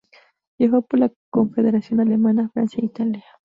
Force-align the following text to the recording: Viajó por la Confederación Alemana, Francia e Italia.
Viajó 0.57 0.81
por 0.81 0.99
la 0.99 1.11
Confederación 1.29 1.99
Alemana, 1.99 2.49
Francia 2.55 2.79
e 2.81 2.87
Italia. 2.87 3.23